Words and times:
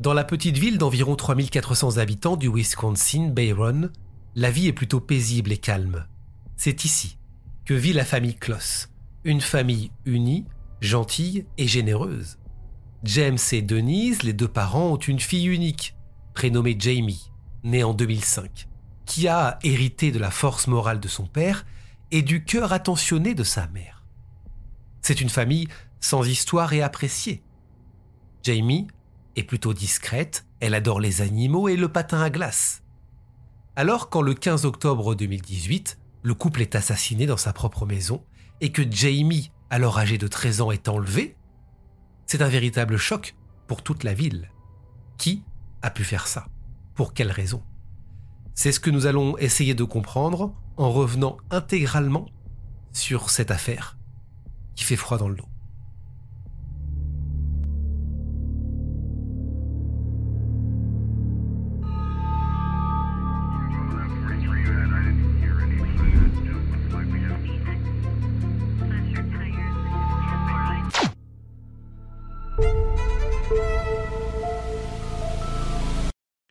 Dans 0.00 0.12
la 0.12 0.24
petite 0.24 0.58
ville 0.58 0.76
d'environ 0.76 1.14
3400 1.14 1.98
habitants 1.98 2.36
du 2.36 2.48
Wisconsin, 2.48 3.28
Bayron, 3.28 3.90
la 4.34 4.50
vie 4.50 4.66
est 4.66 4.72
plutôt 4.72 5.00
paisible 5.00 5.52
et 5.52 5.56
calme. 5.56 6.06
C'est 6.56 6.84
ici 6.84 7.16
que 7.64 7.74
vit 7.74 7.92
la 7.92 8.04
famille 8.04 8.34
Kloss, 8.34 8.90
une 9.22 9.40
famille 9.40 9.92
unie, 10.04 10.46
gentille 10.80 11.46
et 11.58 11.68
généreuse. 11.68 12.38
James 13.04 13.38
et 13.52 13.62
Denise, 13.62 14.24
les 14.24 14.32
deux 14.32 14.48
parents, 14.48 14.92
ont 14.92 14.96
une 14.96 15.20
fille 15.20 15.46
unique, 15.46 15.94
prénommée 16.34 16.76
Jamie, 16.78 17.30
née 17.62 17.84
en 17.84 17.94
2005, 17.94 18.66
qui 19.06 19.28
a 19.28 19.60
hérité 19.62 20.10
de 20.10 20.18
la 20.18 20.32
force 20.32 20.66
morale 20.66 20.98
de 20.98 21.08
son 21.08 21.26
père 21.26 21.64
et 22.10 22.22
du 22.22 22.44
cœur 22.44 22.72
attentionné 22.72 23.34
de 23.34 23.44
sa 23.44 23.68
mère. 23.68 24.04
C'est 25.02 25.20
une 25.20 25.30
famille 25.30 25.68
sans 26.00 26.26
histoire 26.26 26.72
et 26.72 26.82
appréciée. 26.82 27.44
Jamie 28.42 28.88
est 29.36 29.42
plutôt 29.44 29.74
discrète, 29.74 30.46
elle 30.60 30.74
adore 30.74 31.00
les 31.00 31.22
animaux 31.22 31.68
et 31.68 31.76
le 31.76 31.88
patin 31.88 32.20
à 32.20 32.30
glace. 32.30 32.82
Alors 33.76 34.08
quand 34.08 34.22
le 34.22 34.34
15 34.34 34.64
octobre 34.64 35.14
2018, 35.14 35.98
le 36.22 36.34
couple 36.34 36.62
est 36.62 36.74
assassiné 36.74 37.26
dans 37.26 37.36
sa 37.36 37.52
propre 37.52 37.86
maison 37.86 38.24
et 38.60 38.70
que 38.72 38.82
Jamie, 38.88 39.50
alors 39.70 39.98
âgé 39.98 40.16
de 40.18 40.28
13 40.28 40.60
ans, 40.60 40.70
est 40.70 40.88
enlevé, 40.88 41.36
c'est 42.26 42.42
un 42.42 42.48
véritable 42.48 42.96
choc 42.96 43.34
pour 43.66 43.82
toute 43.82 44.04
la 44.04 44.14
ville. 44.14 44.50
Qui 45.18 45.42
a 45.82 45.90
pu 45.90 46.04
faire 46.04 46.26
ça? 46.26 46.46
Pour 46.94 47.12
quelle 47.14 47.30
raison? 47.30 47.62
C'est 48.54 48.72
ce 48.72 48.80
que 48.80 48.90
nous 48.90 49.06
allons 49.06 49.36
essayer 49.38 49.74
de 49.74 49.84
comprendre 49.84 50.54
en 50.76 50.90
revenant 50.90 51.36
intégralement 51.50 52.26
sur 52.92 53.30
cette 53.30 53.50
affaire 53.50 53.98
qui 54.76 54.84
fait 54.84 54.96
froid 54.96 55.18
dans 55.18 55.28
le 55.28 55.36
dos. 55.36 55.48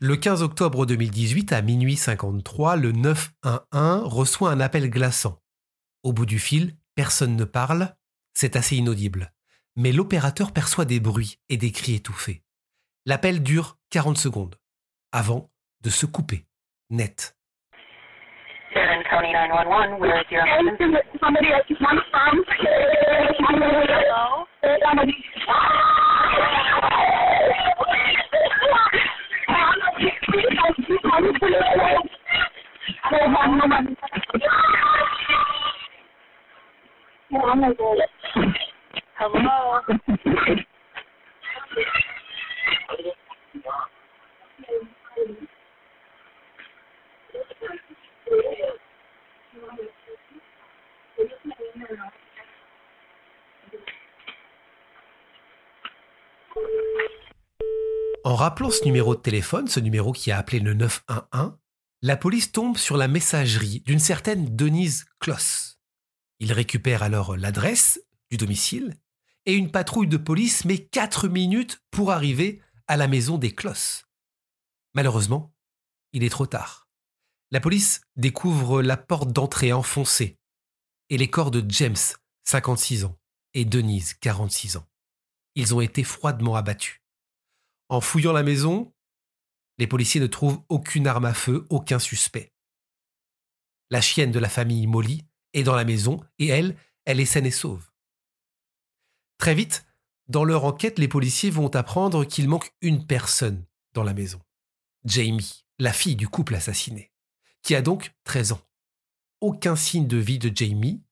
Le 0.05 0.17
15 0.17 0.43
octobre 0.43 0.85
2018, 0.85 1.53
à 1.53 1.61
minuit 1.61 1.95
53, 1.95 2.75
le 2.75 2.91
911 2.91 4.03
reçoit 4.03 4.51
un 4.51 4.59
appel 4.59 4.89
glaçant. 4.89 5.39
Au 6.03 6.11
bout 6.11 6.25
du 6.25 6.39
fil, 6.39 6.73
personne 6.93 7.37
ne 7.37 7.45
parle, 7.45 7.87
c'est 8.33 8.57
assez 8.57 8.75
inaudible. 8.75 9.31
Mais 9.77 9.93
l'opérateur 9.93 10.51
perçoit 10.51 10.83
des 10.83 10.99
bruits 10.99 11.39
et 11.47 11.55
des 11.55 11.71
cris 11.71 11.95
étouffés. 11.95 12.43
L'appel 13.05 13.41
dure 13.41 13.77
40 13.91 14.17
secondes, 14.17 14.57
avant 15.13 15.49
de 15.85 15.89
se 15.89 16.05
couper, 16.05 16.47
net. 16.89 17.37
I 30.93 31.21
don't 33.11 33.33
have 33.33 33.51
nobody. 33.51 33.95
Yeah, 37.31 37.39
I'm 37.39 37.61
not 37.61 37.77
going. 37.77 37.99
Hello. 39.17 39.79
Thank 39.87 40.01
you. 45.39 45.47
En 58.25 58.35
rappelant 58.35 58.71
ce 58.71 58.85
numéro 58.85 59.15
de 59.15 59.21
téléphone, 59.21 59.67
ce 59.67 59.81
numéro 59.81 60.13
qui 60.13 60.31
a 60.31 60.37
appelé 60.37 60.61
le 60.61 60.73
911, 60.73 61.57
la 62.01 62.15
police 62.15 62.53
tombe 62.53 62.77
sur 62.77 62.95
la 62.95 63.09
messagerie 63.09 63.81
d'une 63.81 63.99
certaine 63.99 64.55
Denise 64.55 65.05
Kloss. 65.19 65.77
Il 66.39 66.53
récupère 66.53 67.03
alors 67.03 67.35
l'adresse 67.35 68.01
du 68.31 68.37
domicile 68.37 68.95
et 69.45 69.55
une 69.55 69.71
patrouille 69.71 70.07
de 70.07 70.15
police 70.15 70.63
met 70.63 70.77
4 70.77 71.27
minutes 71.27 71.81
pour 71.91 72.11
arriver 72.11 72.61
à 72.87 72.95
la 72.95 73.09
maison 73.09 73.37
des 73.37 73.53
Kloss. 73.53 74.05
Malheureusement, 74.93 75.53
il 76.13 76.23
est 76.23 76.29
trop 76.29 76.45
tard. 76.45 76.87
La 77.51 77.59
police 77.59 78.01
découvre 78.15 78.81
la 78.81 78.95
porte 78.95 79.33
d'entrée 79.33 79.73
enfoncée 79.73 80.39
et 81.09 81.17
les 81.17 81.29
corps 81.29 81.51
de 81.51 81.63
James, 81.67 81.97
56 82.45 83.03
ans, 83.03 83.19
et 83.53 83.65
Denise, 83.65 84.13
46 84.13 84.77
ans. 84.77 84.87
Ils 85.55 85.75
ont 85.75 85.81
été 85.81 86.05
froidement 86.05 86.55
abattus. 86.55 87.02
En 87.89 88.01
fouillant 88.01 88.33
la 88.33 88.43
maison, 88.43 88.93
les 89.77 89.87
policiers 89.87 90.21
ne 90.21 90.27
trouvent 90.27 90.61
aucune 90.69 91.07
arme 91.07 91.25
à 91.25 91.33
feu, 91.33 91.65
aucun 91.69 91.99
suspect. 91.99 92.53
La 93.89 94.01
chienne 94.01 94.31
de 94.31 94.39
la 94.39 94.49
famille 94.49 94.87
Molly 94.87 95.25
est 95.53 95.63
dans 95.63 95.75
la 95.75 95.85
maison 95.85 96.19
et 96.39 96.47
elle, 96.47 96.75
elle 97.05 97.19
est 97.19 97.25
saine 97.25 97.45
et 97.45 97.51
sauve. 97.51 97.89
Très 99.37 99.55
vite, 99.55 99.85
dans 100.27 100.43
leur 100.43 100.63
enquête, 100.63 100.99
les 100.99 101.07
policiers 101.07 101.49
vont 101.49 101.75
apprendre 101.75 102.25
qu'il 102.25 102.47
manque 102.47 102.73
une 102.81 103.05
personne 103.05 103.65
dans 103.93 104.03
la 104.03 104.13
maison. 104.13 104.41
Jamie, 105.05 105.65
la 105.79 105.91
fille 105.91 106.15
du 106.15 106.27
couple 106.27 106.55
assassiné, 106.55 107.11
qui 107.61 107.75
a 107.75 107.81
donc 107.81 108.13
13 108.23 108.53
ans. 108.53 108.61
Aucun 109.41 109.75
signe 109.75 110.07
de 110.07 110.17
vie 110.17 110.39
de 110.39 110.55
Jamie, 110.55 111.03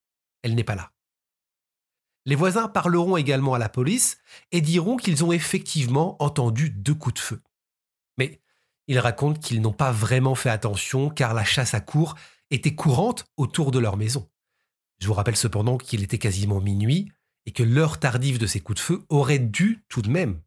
elle 0.43 0.55
n'est 0.55 0.63
pas 0.63 0.75
là. 0.75 0.93
Les 2.25 2.35
voisins 2.35 2.67
parleront 2.67 3.17
également 3.17 3.55
à 3.55 3.59
la 3.59 3.69
police 3.69 4.17
et 4.51 4.61
diront 4.61 4.97
qu'ils 4.97 5.23
ont 5.23 5.31
effectivement 5.31 6.21
entendu 6.21 6.69
deux 6.69 6.93
coups 6.93 7.15
de 7.15 7.19
feu. 7.19 7.41
Mais 8.17 8.41
ils 8.87 8.99
racontent 8.99 9.39
qu'ils 9.39 9.61
n'ont 9.61 9.73
pas 9.73 9.91
vraiment 9.91 10.35
fait 10.35 10.49
attention 10.49 11.09
car 11.09 11.33
la 11.33 11.43
chasse 11.43 11.73
à 11.73 11.81
cour 11.81 12.15
était 12.51 12.75
courante 12.75 13.25
autour 13.37 13.71
de 13.71 13.79
leur 13.79 13.97
maison. 13.97 14.29
Je 14.99 15.07
vous 15.07 15.13
rappelle 15.13 15.35
cependant 15.35 15.77
qu'il 15.77 16.03
était 16.03 16.19
quasiment 16.19 16.61
minuit 16.61 17.11
et 17.47 17.51
que 17.51 17.63
l'heure 17.63 17.99
tardive 17.99 18.37
de 18.37 18.45
ces 18.45 18.59
coups 18.59 18.79
de 18.79 18.83
feu 18.83 19.03
aurait 19.09 19.39
dû 19.39 19.83
tout 19.89 20.03
de 20.03 20.09
même, 20.09 20.41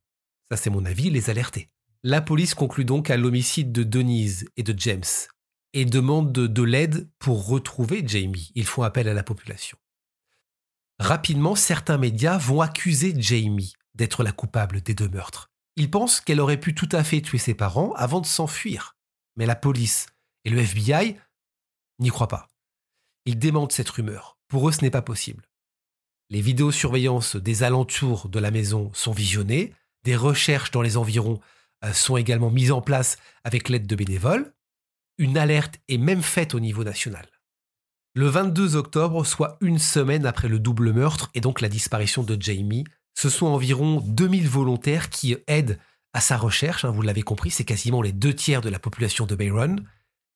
ça 0.51 0.57
c'est 0.57 0.71
mon 0.71 0.85
avis, 0.85 1.11
les 1.11 1.29
alerter. 1.29 1.71
La 2.05 2.21
police 2.21 2.55
conclut 2.55 2.85
donc 2.85 3.11
à 3.11 3.17
l'homicide 3.17 3.73
de 3.73 3.83
Denise 3.83 4.47
et 4.57 4.63
de 4.63 4.79
James 4.79 5.03
et 5.73 5.87
demande 5.87 6.33
de, 6.33 6.47
de 6.47 6.63
l'aide 6.63 7.09
pour 7.19 7.49
retrouver 7.49 8.05
Jamie. 8.07 8.53
Ils 8.55 8.67
font 8.67 8.83
appel 8.83 9.09
à 9.09 9.15
la 9.15 9.25
population. 9.25 9.77
Rapidement, 10.99 11.57
certains 11.57 11.99
médias 11.99 12.39
vont 12.39 12.61
accuser 12.61 13.15
Jamie 13.17 13.75
d'être 13.95 14.23
la 14.23 14.33
coupable 14.33 14.81
des 14.81 14.95
deux 14.95 15.09
meurtres. 15.09 15.51
Ils 15.77 15.91
pensent 15.91 16.21
qu'elle 16.21 16.41
aurait 16.41 16.61
pu 16.61 16.75
tout 16.75 16.89
à 16.93 17.03
fait 17.03 17.21
tuer 17.21 17.39
ses 17.39 17.55
parents 17.55 17.93
avant 17.95 18.21
de 18.21 18.27
s'enfuir. 18.27 18.97
Mais 19.37 19.47
la 19.47 19.57
police 19.57 20.07
et 20.45 20.51
le 20.51 20.59
FBI 20.59 21.17
n'y 21.99 22.11
croient 22.11 22.29
pas. 22.29 22.49
Ils 23.27 23.39
démentent 23.39 23.73
cette 23.73 23.91
rumeur. 23.91 24.39
Pour 24.49 24.69
eux, 24.69 24.73
ce 24.73 24.83
n'est 24.83 24.91
pas 24.91 25.03
possible. 25.03 25.49
Les 26.31 26.41
vidéosurveillances 26.41 27.37
des 27.37 27.63
alentours 27.63 28.29
de 28.29 28.39
la 28.39 28.51
maison 28.51 28.91
sont 28.95 29.13
visionnées, 29.13 29.75
des 30.05 30.17
recherches 30.17 30.71
dans 30.71 30.83
les 30.83 30.97
environs 30.97 31.41
euh, 31.85 31.93
sont 31.93 32.17
également 32.17 32.51
mises 32.51 32.73
en 32.73 32.81
place 32.81 33.17
avec 33.43 33.69
l'aide 33.69 33.87
de 33.87 33.97
bénévoles. 33.97 34.53
Une 35.19 35.39
alerte 35.39 35.77
est 35.89 35.99
même 35.99 36.23
faite 36.23 36.55
au 36.55 36.61
niveau 36.61 36.85
national. 36.85 37.27
Le 38.17 38.29
22 38.29 38.77
octobre, 38.77 39.27
soit 39.27 39.59
une 39.61 39.81
semaine 39.81 40.25
après 40.25 40.47
le 40.47 40.61
double 40.61 40.93
meurtre 40.93 41.31
et 41.35 41.41
donc 41.41 41.61
la 41.61 41.69
disparition 41.69 42.23
de 42.23 42.41
Jamie, 42.41 42.85
ce 43.15 43.29
sont 43.29 43.47
environ 43.47 44.01
2000 44.07 44.49
volontaires 44.49 45.11
qui 45.11 45.37
aident 45.49 45.81
à 46.13 46.21
sa 46.21 46.37
recherche. 46.37 46.85
Hein, 46.85 46.93
vous 46.93 47.03
l'avez 47.03 47.23
compris, 47.23 47.51
c'est 47.51 47.65
quasiment 47.65 48.03
les 48.03 48.13
deux 48.13 48.33
tiers 48.33 48.61
de 48.61 48.69
la 48.69 48.79
population 48.79 49.27
de 49.27 49.35
Bayron. 49.35 49.77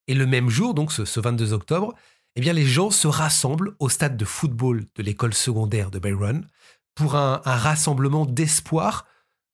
Et 0.08 0.14
le 0.14 0.26
même 0.26 0.48
jour, 0.48 0.74
donc 0.74 0.90
ce, 0.90 1.20
22 1.20 1.52
octobre, 1.52 1.94
eh 2.34 2.40
bien 2.40 2.52
les 2.52 2.66
gens 2.66 2.90
se 2.90 3.06
rassemblent 3.06 3.76
au 3.78 3.88
stade 3.88 4.16
de 4.16 4.24
football 4.24 4.86
de 4.96 5.02
l'école 5.04 5.34
secondaire 5.34 5.92
de 5.92 6.00
Bayron 6.00 6.42
pour 6.96 7.14
un, 7.14 7.40
rassemblement 7.44 8.26
d'espoir. 8.26 9.06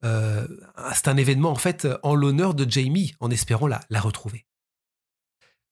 Euh, 0.02 0.48
c'est 0.94 1.08
un 1.08 1.18
événement 1.18 1.50
en 1.50 1.56
fait 1.56 1.86
en 2.02 2.14
l'honneur 2.14 2.54
de 2.54 2.70
Jamie, 2.70 3.12
en 3.20 3.30
espérant 3.30 3.66
la, 3.66 3.80
la 3.90 4.00
retrouver. 4.00 4.46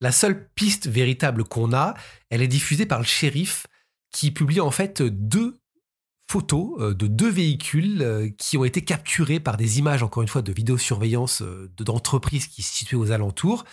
La 0.03 0.11
seule 0.11 0.49
piste 0.49 0.87
véritable 0.87 1.43
qu'on 1.43 1.73
a, 1.73 1.95
elle 2.29 2.41
est 2.41 2.47
diffusée 2.47 2.85
par 2.85 2.99
le 2.99 3.05
shérif 3.05 3.65
qui 4.11 4.29
publie 4.29 4.59
en 4.59 4.69
fait 4.69 5.01
deux 5.01 5.57
photos 6.29 6.79
euh, 6.79 6.93
de 6.93 7.07
deux 7.07 7.29
véhicules 7.29 8.01
euh, 8.03 8.29
qui 8.37 8.57
ont 8.57 8.65
été 8.65 8.83
capturés 8.83 9.39
par 9.39 9.57
des 9.57 9.79
images, 9.79 10.03
encore 10.03 10.21
une 10.21 10.29
fois, 10.29 10.43
de 10.43 10.51
vidéosurveillance 10.51 11.41
d'entreprises 11.77 12.47
qui 12.47 12.61
se 12.61 12.75
situaient 12.75 12.97
aux 12.97 13.11
alentours, 13.11 13.65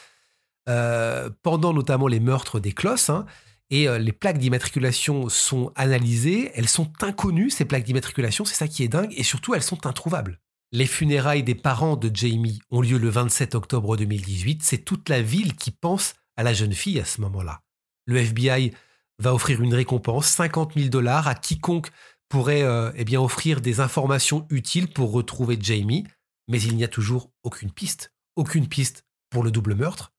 pendant 1.42 1.72
notamment 1.72 2.06
les 2.06 2.20
meurtres 2.20 2.60
des 2.60 2.72
Closses. 2.72 3.10
Hein, 3.10 3.26
et 3.70 3.88
euh, 3.88 3.98
les 3.98 4.12
plaques 4.12 4.38
d'immatriculation 4.38 5.28
sont 5.28 5.72
analysées, 5.76 6.50
elles 6.54 6.68
sont 6.68 6.92
inconnues, 7.00 7.50
ces 7.50 7.64
plaques 7.64 7.84
d'immatriculation, 7.84 8.44
c'est 8.44 8.56
ça 8.56 8.68
qui 8.68 8.82
est 8.82 8.88
dingue, 8.88 9.12
et 9.16 9.22
surtout 9.22 9.54
elles 9.54 9.62
sont 9.62 9.86
introuvables. 9.86 10.40
Les 10.72 10.86
funérailles 10.86 11.42
des 11.42 11.54
parents 11.54 11.96
de 11.96 12.10
Jamie 12.12 12.60
ont 12.70 12.80
lieu 12.80 12.98
le 12.98 13.08
27 13.08 13.54
octobre 13.54 13.96
2018, 13.96 14.62
c'est 14.62 14.78
toute 14.78 15.08
la 15.08 15.22
ville 15.22 15.54
qui 15.54 15.70
pense 15.70 16.14
à 16.40 16.42
la 16.42 16.54
jeune 16.54 16.72
fille 16.72 16.98
à 16.98 17.04
ce 17.04 17.20
moment-là. 17.20 17.60
Le 18.06 18.16
FBI 18.16 18.72
va 19.18 19.34
offrir 19.34 19.60
une 19.60 19.74
récompense, 19.74 20.26
50 20.28 20.72
000 20.74 20.88
dollars, 20.88 21.28
à 21.28 21.34
quiconque 21.34 21.90
pourrait 22.30 22.62
euh, 22.62 22.90
eh 22.94 23.04
bien, 23.04 23.20
offrir 23.20 23.60
des 23.60 23.80
informations 23.80 24.46
utiles 24.48 24.90
pour 24.90 25.12
retrouver 25.12 25.58
Jamie, 25.60 26.06
mais 26.48 26.62
il 26.62 26.76
n'y 26.76 26.84
a 26.84 26.88
toujours 26.88 27.30
aucune 27.42 27.70
piste. 27.70 28.14
Aucune 28.36 28.68
piste 28.68 29.04
pour 29.28 29.42
le 29.42 29.50
double 29.50 29.74
meurtre, 29.74 30.14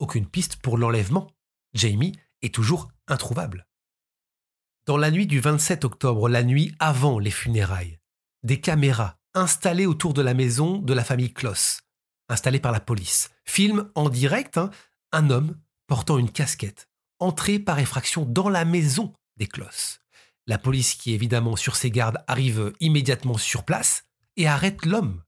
aucune 0.00 0.26
piste 0.26 0.56
pour 0.56 0.76
l'enlèvement. 0.76 1.30
Jamie 1.72 2.18
est 2.42 2.52
toujours 2.52 2.88
introuvable. 3.06 3.68
Dans 4.86 4.96
la 4.96 5.12
nuit 5.12 5.28
du 5.28 5.38
27 5.38 5.84
octobre, 5.84 6.28
la 6.28 6.42
nuit 6.42 6.74
avant 6.80 7.20
les 7.20 7.30
funérailles, 7.30 8.00
des 8.42 8.60
caméras 8.60 9.18
installées 9.34 9.86
autour 9.86 10.14
de 10.14 10.22
la 10.22 10.34
maison 10.34 10.78
de 10.78 10.94
la 10.94 11.04
famille 11.04 11.32
Kloss, 11.32 11.82
installées 12.28 12.58
par 12.58 12.72
la 12.72 12.80
police, 12.80 13.30
filment 13.44 13.88
en 13.94 14.08
direct 14.08 14.58
hein, 14.58 14.70
un 15.12 15.30
homme 15.30 15.58
portant 15.86 16.18
une 16.18 16.30
casquette, 16.30 16.88
entré 17.18 17.58
par 17.58 17.78
effraction 17.78 18.24
dans 18.24 18.48
la 18.48 18.64
maison 18.64 19.12
des 19.36 19.46
Kloss. 19.46 20.00
La 20.46 20.58
police, 20.58 20.94
qui 20.94 21.12
est 21.12 21.14
évidemment 21.14 21.56
sur 21.56 21.76
ses 21.76 21.90
gardes, 21.90 22.22
arrive 22.26 22.72
immédiatement 22.80 23.38
sur 23.38 23.64
place 23.64 24.04
et 24.36 24.46
arrête 24.46 24.84
l'homme. 24.86 25.22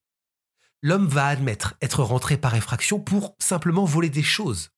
L'homme 0.82 1.06
va 1.06 1.26
admettre 1.26 1.75
être 1.81 2.02
rentré 2.02 2.37
par 2.37 2.55
effraction 2.55 2.99
pour 2.99 3.37
simplement 3.38 3.84
voler 3.84 4.11
des 4.11 4.23
choses. 4.23 4.70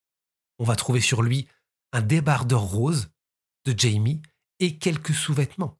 On 0.59 0.63
va 0.63 0.75
trouver 0.75 1.01
sur 1.01 1.23
lui 1.23 1.47
un 1.93 2.01
débardeur 2.01 2.61
rose 2.61 3.09
de 3.65 3.77
Jamie 3.77 4.21
et 4.59 4.77
quelques 4.77 5.13
sous-vêtements. 5.13 5.79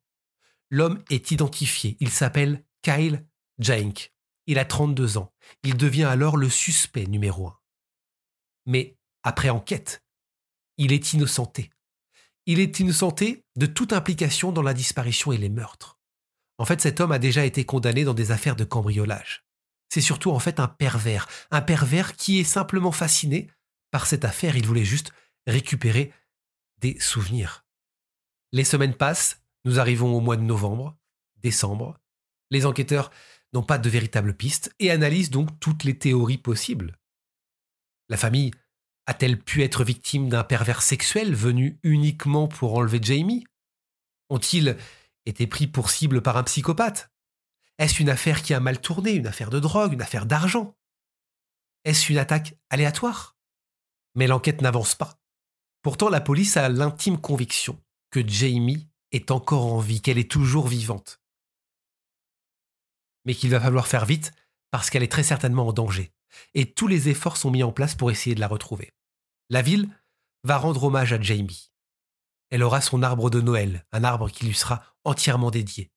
L'homme 0.69 1.03
est 1.09 1.31
identifié. 1.31 1.95
Il 1.99 2.09
s'appelle 2.09 2.65
Kyle 2.81 3.25
Jank. 3.59 4.13
Il 4.47 4.59
a 4.59 4.65
32 4.65 5.17
ans. 5.17 5.31
Il 5.63 5.77
devient 5.77 6.03
alors 6.03 6.37
le 6.37 6.49
suspect 6.49 7.05
numéro 7.05 7.47
un. 7.47 7.59
Mais 8.65 8.97
après 9.25 9.49
enquête, 9.49 10.03
il 10.77 10.93
est 10.93 11.13
innocenté. 11.13 11.71
Il 12.45 12.59
est 12.59 12.79
innocenté 12.79 13.43
de 13.55 13.65
toute 13.65 13.91
implication 13.91 14.51
dans 14.51 14.61
la 14.61 14.75
disparition 14.75 15.31
et 15.31 15.37
les 15.37 15.49
meurtres. 15.49 15.99
En 16.59 16.65
fait, 16.65 16.79
cet 16.79 17.01
homme 17.01 17.11
a 17.11 17.19
déjà 17.19 17.43
été 17.43 17.65
condamné 17.65 18.03
dans 18.03 18.13
des 18.13 18.31
affaires 18.31 18.55
de 18.55 18.63
cambriolage. 18.63 19.43
C'est 19.89 19.99
surtout 19.99 20.31
en 20.31 20.39
fait 20.39 20.59
un 20.59 20.67
pervers, 20.67 21.27
un 21.49 21.61
pervers 21.61 22.15
qui 22.15 22.39
est 22.39 22.45
simplement 22.45 22.91
fasciné 22.91 23.49
par 23.89 24.05
cette 24.05 24.25
affaire. 24.25 24.55
Il 24.55 24.67
voulait 24.67 24.85
juste 24.85 25.11
récupérer 25.47 26.13
des 26.77 26.99
souvenirs. 26.99 27.65
Les 28.51 28.63
semaines 28.63 28.93
passent, 28.93 29.41
nous 29.65 29.79
arrivons 29.79 30.15
au 30.15 30.21
mois 30.21 30.37
de 30.37 30.43
novembre, 30.43 30.95
décembre. 31.37 31.97
Les 32.51 32.67
enquêteurs 32.67 33.09
n'ont 33.53 33.63
pas 33.63 33.79
de 33.79 33.89
véritable 33.89 34.35
piste 34.35 34.73
et 34.79 34.91
analysent 34.91 35.31
donc 35.31 35.59
toutes 35.59 35.83
les 35.83 35.97
théories 35.97 36.37
possibles. 36.37 36.99
La 38.07 38.17
famille 38.17 38.51
a-t-elle 39.07 39.39
pu 39.39 39.63
être 39.63 39.83
victime 39.83 40.29
d'un 40.29 40.43
pervers 40.43 40.81
sexuel 40.81 41.35
venu 41.35 41.79
uniquement 41.83 42.47
pour 42.47 42.75
enlever 42.75 42.99
Jamie? 43.01 43.45
Ont-ils 44.29 44.77
été 45.25 45.47
pris 45.47 45.67
pour 45.67 45.89
cible 45.89 46.21
par 46.21 46.37
un 46.37 46.43
psychopathe? 46.43 47.11
Est-ce 47.77 48.01
une 48.01 48.09
affaire 48.09 48.41
qui 48.41 48.53
a 48.53 48.59
mal 48.59 48.79
tourné, 48.79 49.13
une 49.13 49.27
affaire 49.27 49.49
de 49.49 49.59
drogue, 49.59 49.93
une 49.93 50.01
affaire 50.01 50.25
d'argent? 50.25 50.75
Est-ce 51.83 52.11
une 52.11 52.17
attaque 52.17 52.55
aléatoire? 52.69 53.37
Mais 54.15 54.27
l'enquête 54.27 54.61
n'avance 54.61 54.95
pas. 54.95 55.19
Pourtant, 55.81 56.09
la 56.09 56.21
police 56.21 56.57
a 56.57 56.69
l'intime 56.69 57.19
conviction 57.19 57.79
que 58.09 58.25
Jamie 58.27 58.87
est 59.11 59.29
encore 59.29 59.65
en 59.65 59.79
vie, 59.79 60.01
qu'elle 60.01 60.17
est 60.17 60.31
toujours 60.31 60.67
vivante. 60.67 61.21
Mais 63.25 63.35
qu'il 63.35 63.51
va 63.51 63.59
falloir 63.59 63.87
faire 63.87 64.05
vite 64.05 64.31
parce 64.71 64.89
qu'elle 64.89 65.03
est 65.03 65.11
très 65.11 65.23
certainement 65.23 65.67
en 65.67 65.73
danger. 65.73 66.11
Et 66.53 66.73
tous 66.73 66.87
les 66.87 67.09
efforts 67.09 67.37
sont 67.37 67.51
mis 67.51 67.63
en 67.63 67.71
place 67.71 67.95
pour 67.95 68.09
essayer 68.09 68.35
de 68.35 68.39
la 68.39 68.47
retrouver. 68.47 68.94
La 69.51 69.61
ville 69.61 69.89
va 70.43 70.57
rendre 70.57 70.85
hommage 70.85 71.13
à 71.13 71.21
Jamie. 71.21 71.71
Elle 72.49 72.63
aura 72.63 72.81
son 72.81 73.03
arbre 73.03 73.29
de 73.29 73.41
Noël, 73.41 73.85
un 73.91 74.03
arbre 74.03 74.29
qui 74.29 74.45
lui 74.45 74.55
sera 74.55 74.81
entièrement 75.03 75.51
dédié. 75.51 75.91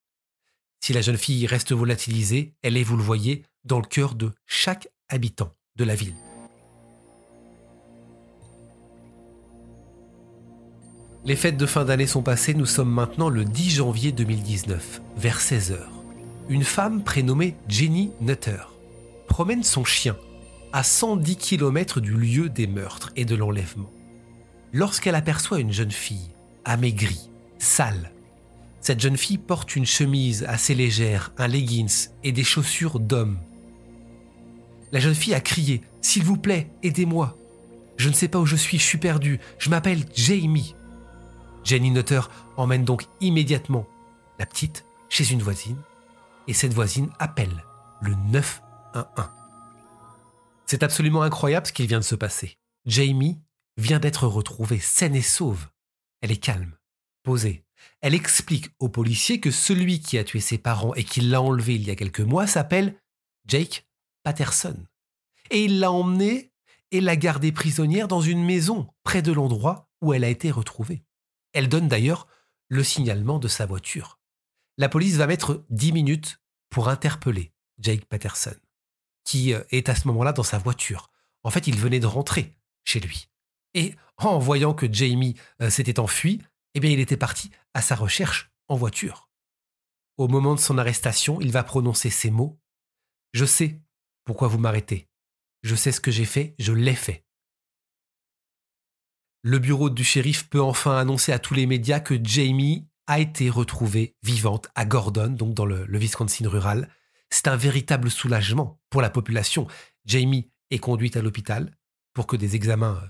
Si 0.81 0.93
la 0.93 1.01
jeune 1.01 1.17
fille 1.17 1.47
reste 1.47 1.73
volatilisée, 1.73 2.55
elle 2.63 2.77
est, 2.77 2.83
vous 2.83 2.99
le 2.99 3.03
voyez, 3.03 3.47
dans 3.65 3.81
le 3.81 3.87
cœur 3.87 4.15
de 4.15 4.33
chaque 4.47 4.89
habitant 5.09 5.55
de 5.77 5.85
la 5.85 5.95
ville. 5.95 6.15
Les 11.25 11.37
fêtes 11.37 11.57
de 11.57 11.67
fin 11.67 11.87
d'année 11.87 12.07
sont 12.07 12.23
passées, 12.23 12.55
nous 12.55 12.67
sommes 12.67 12.93
maintenant 12.93 13.31
le 13.31 13.47
10 13.47 13.71
janvier 13.71 14.13
2019, 14.13 15.01
vers 15.17 15.41
16h. 15.41 15.79
Une 16.51 16.65
femme 16.65 17.03
prénommée 17.03 17.57
Jenny 17.67 18.13
Nutter 18.21 18.61
promène 19.27 19.65
son 19.65 19.85
chien 19.85 20.17
à 20.73 20.83
110 20.83 21.37
km 21.37 22.01
du 22.01 22.13
lieu 22.13 22.49
des 22.49 22.67
meurtres 22.67 23.13
et 23.17 23.25
de 23.25 23.35
l'enlèvement. 23.35 23.91
Lorsqu'elle 24.73 25.15
aperçoit 25.15 25.61
une 25.61 25.73
jeune 25.73 25.91
fille, 25.91 26.35
amaigrie, 26.65 27.31
sale, 27.59 28.13
cette 28.81 29.01
jeune 29.01 29.17
fille 29.17 29.39
porte 29.39 29.77
une 29.77 29.87
chemise 29.87 30.45
assez 30.45 30.75
légère, 30.75 31.33
un 31.39 31.49
leggings 31.49 32.09
et 32.23 32.33
des 32.33 32.45
chaussures 32.45 33.01
d'homme. 33.01 33.39
La 34.93 35.01
jeune 35.01 35.15
fille 35.15 35.35
a 35.35 35.41
crié 35.41 35.83
S'il 36.01 36.25
vous 36.25 36.37
plaît, 36.37 36.71
aidez-moi. 36.83 37.37
Je 37.97 38.09
ne 38.09 38.15
sais 38.15 38.29
pas 38.29 38.39
où 38.39 38.47
je 38.47 38.57
suis, 38.57 38.79
je 38.79 38.85
suis 38.85 38.99
perdue. 38.99 39.41
Je 39.59 39.71
m'appelle 39.71 40.05
Jamie. 40.15 40.75
Jenny 41.65 41.91
Nutter 41.91 42.21
emmène 42.57 42.85
donc 42.85 43.05
immédiatement 43.21 43.87
la 44.39 44.47
petite 44.47 44.85
chez 45.09 45.31
une 45.33 45.43
voisine 45.43 45.77
et 46.47 46.55
cette 46.55 46.73
voisine 46.73 47.11
appelle 47.19 47.65
le 48.01 48.15
911. 48.33 49.05
C'est 50.69 50.83
absolument 50.83 51.23
incroyable 51.23 51.67
ce 51.67 51.73
qu'il 51.73 51.87
vient 51.87 51.99
de 51.99 52.05
se 52.05 52.15
passer. 52.15 52.59
Jamie 52.85 53.41
vient 53.79 54.01
d'être 54.01 54.27
retrouvée 54.27 54.79
saine 54.79 55.15
et 55.15 55.23
sauve. 55.23 55.67
Elle 56.21 56.31
est 56.31 56.37
calme, 56.37 56.77
posée. 57.23 57.65
Elle 58.03 58.15
explique 58.15 58.69
aux 58.79 58.91
policiers 58.91 59.41
que 59.41 59.51
celui 59.51 60.01
qui 60.01 60.19
a 60.19 60.25
tué 60.25 60.41
ses 60.41 60.59
parents 60.59 60.95
et 60.95 61.05
qui 61.05 61.23
l'a 61.23 61.41
enlevé 61.41 61.77
il 61.77 61.85
y 61.85 61.91
a 61.91 61.97
quelques 61.97 62.21
mois 62.21 62.47
s'appelle 62.47 63.01
Jake 63.47 63.89
Patterson. 64.25 64.77
Et 65.51 65.65
il 65.65 65.81
l'a 65.81 65.91
emmenée 65.91 66.53
et 66.91 67.01
l'a 67.01 67.17
gardée 67.17 67.51
prisonnière 67.51 68.07
dans 68.07 68.21
une 68.21 68.45
maison 68.45 68.89
près 69.05 69.23
de 69.23 69.33
l'endroit 69.33 69.89
où 70.03 70.13
elle 70.13 70.25
a 70.25 70.29
été 70.29 70.51
retrouvée. 70.51 71.03
Elle 71.55 71.71
donne 71.71 71.89
d'ailleurs 71.89 72.27
le 72.69 72.85
signalement 72.85 73.39
de 73.39 73.49
sa 73.49 73.65
voiture. 73.65 74.21
La 74.77 74.91
police 74.91 75.17
va 75.17 75.27
mettre 75.27 75.65
10 75.71 75.93
minutes 75.93 76.43
pour 76.69 76.91
interpeller 76.91 77.53
Jake 77.79 78.05
Patterson, 78.05 78.57
qui 79.29 79.53
euh, 79.53 79.63
est 79.71 79.91
à 79.91 79.95
ce 79.95 80.09
moment-là 80.09 80.33
dans 80.33 80.43
sa 80.43 80.57
voiture. 80.57 81.11
En 81.43 81.51
fait, 81.51 81.67
il 81.67 81.77
venait 81.77 82.01
de 82.01 82.07
rentrer 82.07 82.57
chez 82.85 82.99
lui. 82.99 83.29
Et 83.75 83.95
en 84.17 84.39
voyant 84.39 84.73
que 84.73 84.91
Jamie 84.91 85.35
euh, 85.61 85.69
s'était 85.69 86.01
enfui, 86.01 86.41
eh 86.73 86.81
bien, 86.81 86.91
il 86.91 86.99
était 86.99 87.19
parti 87.19 87.51
à 87.75 87.83
sa 87.83 87.95
recherche 87.95 88.51
en 88.69 88.77
voiture. 88.77 89.29
Au 90.17 90.29
moment 90.29 90.55
de 90.55 90.61
son 90.61 90.79
arrestation, 90.79 91.43
il 91.43 91.53
va 91.53 91.63
prononcer 91.63 92.09
ces 92.09 92.31
mots 92.31 92.59
Je 93.35 93.45
sais 93.45 93.83
pourquoi 94.25 94.49
vous 94.49 94.59
m'arrêtez. 94.59 95.11
Je 95.63 95.75
sais 95.75 95.93
ce 95.93 96.01
que 96.01 96.11
j'ai 96.11 96.25
fait, 96.25 96.55
je 96.59 96.73
l'ai 96.73 96.95
fait. 96.95 97.27
Le 99.43 99.59
bureau 99.59 99.91
du 99.91 100.05
shérif 100.05 100.49
peut 100.49 100.63
enfin 100.63 100.97
annoncer 100.97 101.33
à 101.33 101.39
tous 101.39 101.53
les 101.53 101.67
médias 101.67 102.01
que 102.01 102.19
Jamie 102.23 102.89
a 103.07 103.21
été 103.21 103.51
retrouvée 103.51 104.17
vivante 104.23 104.69
à 104.75 104.87
Gordon, 104.87 105.29
donc 105.29 105.53
dans 105.53 105.67
le, 105.67 105.87
Wisconsin 105.99 106.49
rural. 106.49 106.89
C'est 107.31 107.49
un 107.49 107.57
véritable 107.57 108.11
soulagement 108.11 108.81
pour 108.91 109.03
la 109.03 109.11
population. 109.11 109.67
Jamie 110.05 110.51
est 110.71 110.79
conduite 110.79 111.17
à 111.17 111.23
l'hôpital 111.23 111.77
pour 112.15 112.27
que 112.27 112.37
des 112.37 112.57
examens 112.57 113.01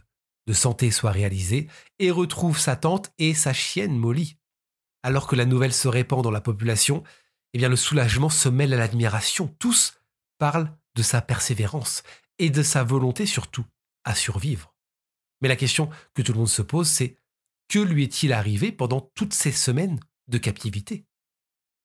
de 0.46 0.52
santé 0.52 0.90
soient 0.90 1.12
réalisés 1.12 1.68
et 1.98 2.10
retrouve 2.10 2.58
sa 2.58 2.76
tante 2.76 3.12
et 3.18 3.34
sa 3.34 3.52
chienne 3.52 3.96
Molly. 3.96 4.37
Alors 5.02 5.26
que 5.26 5.37
la 5.37 5.44
nouvelle 5.44 5.72
se 5.72 5.88
répand 5.88 6.22
dans 6.22 6.30
la 6.30 6.40
population, 6.40 7.04
eh 7.54 7.58
bien 7.58 7.68
le 7.68 7.76
soulagement 7.76 8.30
se 8.30 8.48
mêle 8.48 8.75
à 8.75 8.76
l'admiration. 8.76 9.54
Tous 9.58 9.94
parlent 10.38 10.76
de 10.94 11.02
sa 11.02 11.20
persévérance 11.20 12.02
et 12.38 12.50
de 12.50 12.62
sa 12.62 12.82
volonté 12.82 13.26
surtout 13.26 13.64
à 14.04 14.14
survivre. 14.14 14.75
Mais 15.40 15.48
la 15.48 15.56
question 15.56 15.90
que 16.14 16.22
tout 16.22 16.32
le 16.32 16.38
monde 16.38 16.48
se 16.48 16.62
pose, 16.62 16.88
c'est 16.88 17.18
que 17.68 17.78
lui 17.78 18.04
est-il 18.04 18.32
arrivé 18.32 18.72
pendant 18.72 19.00
toutes 19.00 19.34
ces 19.34 19.52
semaines 19.52 20.00
de 20.26 20.38
captivité? 20.38 21.06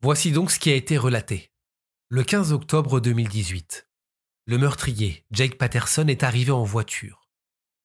Voici 0.01 0.31
donc 0.31 0.51
ce 0.51 0.59
qui 0.59 0.71
a 0.71 0.75
été 0.75 0.97
relaté. 0.97 1.52
Le 2.15 2.23
15 2.23 2.53
octobre 2.53 2.99
2018, 2.99 3.87
le 4.45 4.59
meurtrier, 4.59 5.25
Jake 5.31 5.57
Patterson, 5.57 6.05
est 6.07 6.21
arrivé 6.21 6.51
en 6.51 6.63
voiture. 6.63 7.27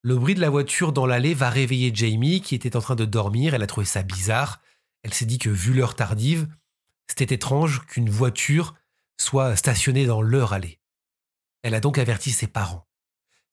Le 0.02 0.16
bruit 0.16 0.34
de 0.34 0.40
la 0.42 0.50
voiture 0.50 0.92
dans 0.92 1.06
l'allée 1.06 1.32
va 1.32 1.48
réveiller 1.48 1.92
Jamie, 1.94 2.42
qui 2.42 2.54
était 2.54 2.76
en 2.76 2.82
train 2.82 2.94
de 2.94 3.06
dormir. 3.06 3.54
Elle 3.54 3.62
a 3.62 3.66
trouvé 3.66 3.86
ça 3.86 4.02
bizarre. 4.02 4.60
Elle 5.02 5.14
s'est 5.14 5.24
dit 5.24 5.38
que, 5.38 5.48
vu 5.48 5.72
l'heure 5.72 5.96
tardive, 5.96 6.46
c'était 7.06 7.36
étrange 7.36 7.86
qu'une 7.86 8.10
voiture 8.10 8.74
soit 9.16 9.56
stationnée 9.56 10.04
dans 10.04 10.20
leur 10.20 10.52
allée. 10.52 10.78
Elle 11.62 11.74
a 11.74 11.80
donc 11.80 11.96
averti 11.96 12.30
ses 12.30 12.48
parents. 12.48 12.86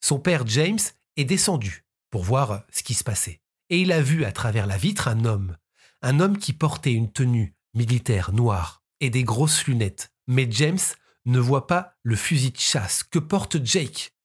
Son 0.02 0.20
père 0.20 0.46
James 0.46 0.78
est 1.16 1.24
descendu 1.24 1.86
pour 2.10 2.26
voir 2.26 2.66
ce 2.70 2.84
qui 2.84 2.96
se 2.96 3.06
passait. 3.06 3.40
Et 3.70 3.80
il 3.80 3.94
a 3.94 4.02
vu 4.02 4.26
à 4.26 4.34
travers 4.34 4.68
la 4.68 4.76
vitre 4.76 5.08
un 5.08 5.24
homme. 5.24 5.56
Un 6.02 6.20
homme 6.20 6.38
qui 6.38 6.52
portait 6.52 6.92
une 6.92 7.14
tenue 7.14 7.56
militaire 7.74 8.34
noire 8.34 8.84
et 9.00 9.10
des 9.10 9.24
grosses 9.24 9.68
lunettes. 9.68 10.12
Mais 10.28 10.48
James 10.52 10.80
ne 11.26 11.40
voit 11.40 11.68
pas 11.68 11.96
le 12.04 12.16
fusil 12.16 12.52
de 12.52 12.60
chasse 12.60 13.04
que 13.04 13.20
porte 13.20 13.64
Jake? 13.64 14.16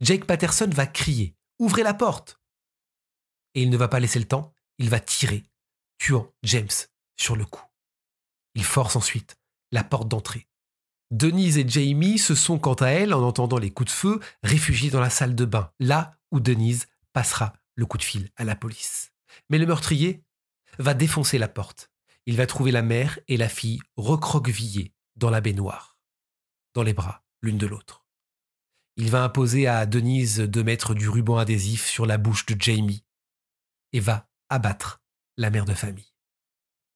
Jake 0.00 0.26
Patterson 0.26 0.70
va 0.72 0.86
crier 0.86 1.36
Ouvrez 1.58 1.82
la 1.82 1.94
porte 1.94 2.40
Et 3.54 3.62
il 3.62 3.70
ne 3.70 3.76
va 3.76 3.88
pas 3.88 4.00
laisser 4.00 4.18
le 4.18 4.26
temps, 4.26 4.52
il 4.78 4.90
va 4.90 5.00
tirer, 5.00 5.44
tuant 5.98 6.34
James 6.42 6.68
sur 7.16 7.36
le 7.36 7.46
coup. 7.46 7.64
Il 8.54 8.64
force 8.64 8.96
ensuite 8.96 9.38
la 9.72 9.84
porte 9.84 10.08
d'entrée. 10.08 10.48
Denise 11.10 11.56
et 11.56 11.68
Jamie 11.68 12.18
se 12.18 12.34
sont 12.34 12.58
quant 12.58 12.74
à 12.74 12.88
elles, 12.88 13.14
en 13.14 13.22
entendant 13.22 13.58
les 13.58 13.70
coups 13.70 13.92
de 13.92 13.96
feu, 13.96 14.20
réfugiées 14.42 14.90
dans 14.90 15.00
la 15.00 15.10
salle 15.10 15.34
de 15.34 15.44
bain, 15.44 15.72
là 15.78 16.18
où 16.30 16.40
Denise 16.40 16.86
passera 17.12 17.52
le 17.74 17.86
coup 17.86 17.98
de 17.98 18.02
fil 18.02 18.30
à 18.36 18.44
la 18.44 18.56
police. 18.56 19.12
Mais 19.48 19.58
le 19.58 19.66
meurtrier 19.66 20.24
va 20.78 20.94
défoncer 20.94 21.38
la 21.38 21.48
porte. 21.48 21.90
Il 22.26 22.36
va 22.36 22.46
trouver 22.46 22.72
la 22.72 22.82
mère 22.82 23.18
et 23.28 23.36
la 23.36 23.48
fille 23.48 23.80
recroquevillées 23.96 24.95
dans 25.16 25.30
la 25.30 25.40
baignoire, 25.40 25.98
dans 26.74 26.82
les 26.82 26.92
bras 26.92 27.24
l'une 27.42 27.58
de 27.58 27.66
l'autre. 27.66 28.06
Il 28.96 29.10
va 29.10 29.24
imposer 29.24 29.66
à 29.66 29.84
Denise 29.84 30.38
de 30.38 30.62
mettre 30.62 30.94
du 30.94 31.08
ruban 31.08 31.36
adhésif 31.36 31.86
sur 31.86 32.06
la 32.06 32.16
bouche 32.16 32.46
de 32.46 32.60
Jamie 32.60 33.04
et 33.92 34.00
va 34.00 34.28
abattre 34.48 35.02
la 35.36 35.50
mère 35.50 35.66
de 35.66 35.74
famille. 35.74 36.12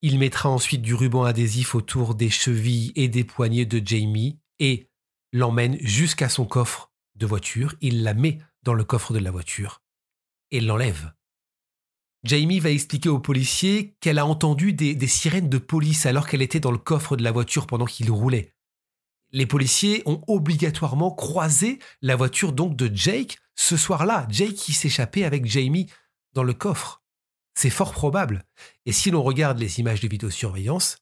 Il 0.01 0.17
mettra 0.17 0.49
ensuite 0.49 0.81
du 0.81 0.95
ruban 0.95 1.23
adhésif 1.23 1.75
autour 1.75 2.15
des 2.15 2.31
chevilles 2.31 2.91
et 2.95 3.07
des 3.07 3.23
poignets 3.23 3.67
de 3.67 3.85
Jamie 3.85 4.39
et 4.57 4.89
l'emmène 5.31 5.77
jusqu'à 5.79 6.27
son 6.27 6.45
coffre 6.45 6.91
de 7.15 7.27
voiture. 7.27 7.75
Il 7.81 8.01
la 8.01 8.15
met 8.15 8.39
dans 8.63 8.73
le 8.73 8.83
coffre 8.83 9.13
de 9.13 9.19
la 9.19 9.29
voiture 9.29 9.83
et 10.49 10.59
l'enlève. 10.59 11.13
Jamie 12.23 12.59
va 12.59 12.69
expliquer 12.69 13.09
aux 13.09 13.19
policiers 13.19 13.95
qu'elle 13.99 14.19
a 14.19 14.25
entendu 14.25 14.73
des, 14.73 14.93
des, 14.93 15.07
sirènes 15.07 15.49
de 15.49 15.57
police 15.57 16.05
alors 16.05 16.27
qu'elle 16.27 16.43
était 16.43 16.59
dans 16.59 16.71
le 16.71 16.77
coffre 16.77 17.17
de 17.17 17.23
la 17.23 17.31
voiture 17.31 17.65
pendant 17.65 17.85
qu'il 17.85 18.11
roulait. 18.11 18.53
Les 19.31 19.45
policiers 19.45 20.03
ont 20.05 20.21
obligatoirement 20.27 21.11
croisé 21.11 21.79
la 22.01 22.15
voiture 22.15 22.53
donc 22.53 22.75
de 22.75 22.91
Jake 22.93 23.39
ce 23.55 23.77
soir-là. 23.77 24.27
Jake 24.29 24.53
qui 24.53 24.73
s'échappait 24.73 25.23
avec 25.23 25.45
Jamie 25.45 25.87
dans 26.33 26.43
le 26.43 26.53
coffre. 26.53 27.01
C'est 27.53 27.69
fort 27.69 27.91
probable. 27.91 28.43
Et 28.85 28.91
si 28.91 29.11
l'on 29.11 29.23
regarde 29.23 29.59
les 29.59 29.79
images 29.79 30.01
de 30.01 30.07
vidéosurveillance, 30.07 30.97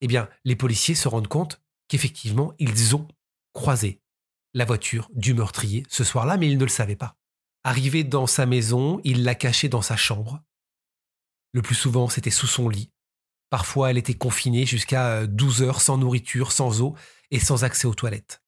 eh 0.00 0.06
bien, 0.06 0.28
les 0.44 0.56
policiers 0.56 0.94
se 0.94 1.08
rendent 1.08 1.28
compte 1.28 1.60
qu'effectivement, 1.88 2.52
ils 2.58 2.94
ont 2.94 3.08
croisé 3.52 4.00
la 4.54 4.64
voiture 4.64 5.10
du 5.14 5.34
meurtrier 5.34 5.84
ce 5.88 6.04
soir-là, 6.04 6.36
mais 6.36 6.50
ils 6.50 6.58
ne 6.58 6.64
le 6.64 6.70
savaient 6.70 6.96
pas. 6.96 7.15
Arrivé 7.66 8.04
dans 8.04 8.28
sa 8.28 8.46
maison, 8.46 9.00
il 9.02 9.24
l'a 9.24 9.34
cachée 9.34 9.68
dans 9.68 9.82
sa 9.82 9.96
chambre. 9.96 10.40
Le 11.50 11.62
plus 11.62 11.74
souvent, 11.74 12.08
c'était 12.08 12.30
sous 12.30 12.46
son 12.46 12.68
lit. 12.68 12.92
Parfois, 13.50 13.90
elle 13.90 13.98
était 13.98 14.14
confinée 14.14 14.64
jusqu'à 14.64 15.26
12 15.26 15.62
heures 15.62 15.80
sans 15.80 15.98
nourriture, 15.98 16.52
sans 16.52 16.80
eau 16.80 16.94
et 17.32 17.40
sans 17.40 17.64
accès 17.64 17.88
aux 17.88 17.94
toilettes. 17.94 18.40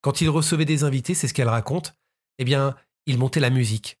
Quand 0.00 0.20
il 0.20 0.28
recevait 0.28 0.64
des 0.64 0.82
invités, 0.82 1.14
c'est 1.14 1.28
ce 1.28 1.32
qu'elle 1.32 1.48
raconte, 1.48 1.94
eh 2.38 2.44
bien, 2.44 2.74
il 3.06 3.18
montait 3.18 3.38
la 3.38 3.50
musique 3.50 4.00